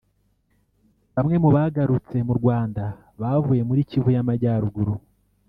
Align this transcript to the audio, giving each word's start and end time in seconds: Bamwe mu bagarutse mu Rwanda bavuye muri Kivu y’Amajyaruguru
Bamwe 1.15 1.35
mu 1.43 1.49
bagarutse 1.55 2.17
mu 2.27 2.33
Rwanda 2.39 2.83
bavuye 3.21 3.61
muri 3.69 3.81
Kivu 3.89 4.09
y’Amajyaruguru 4.15 4.93